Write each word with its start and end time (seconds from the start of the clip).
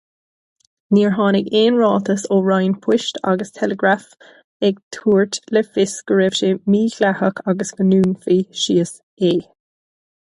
Níor 0.97 1.11
tháinig 1.17 1.49
aon 1.59 1.75
ráiteas 1.81 2.23
ón 2.37 2.41
Roinn 2.47 2.73
Poist 2.85 3.19
agus 3.33 3.53
Teileagraif 3.57 4.07
ag 4.71 4.81
tabhairt 4.97 5.39
le 5.57 5.63
fios 5.69 5.95
go 6.11 6.19
raibh 6.23 6.41
sé 6.41 6.51
mídhleathach 6.77 7.43
agus 7.55 7.75
go 7.81 7.89
ndúnfaí 7.91 8.41
síos 8.65 8.99
é. 9.31 9.33